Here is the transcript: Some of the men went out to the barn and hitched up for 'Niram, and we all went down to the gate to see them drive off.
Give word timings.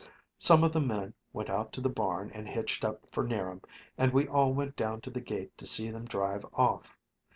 Some 0.39 0.63
of 0.63 0.71
the 0.73 0.81
men 0.81 1.13
went 1.31 1.51
out 1.51 1.71
to 1.73 1.79
the 1.79 1.87
barn 1.87 2.31
and 2.33 2.47
hitched 2.49 2.83
up 2.83 3.05
for 3.11 3.23
'Niram, 3.23 3.61
and 3.99 4.11
we 4.11 4.27
all 4.27 4.51
went 4.51 4.75
down 4.75 4.99
to 5.01 5.11
the 5.11 5.21
gate 5.21 5.55
to 5.59 5.67
see 5.67 5.91
them 5.91 6.05
drive 6.05 6.43
off. 6.55 6.97